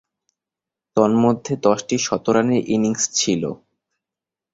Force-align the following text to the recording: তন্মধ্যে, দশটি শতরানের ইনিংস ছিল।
তন্মধ্যে, 0.97 1.53
দশটি 1.63 1.95
শতরানের 1.99 2.61
ইনিংস 2.67 3.03
ছিল। 3.13 3.43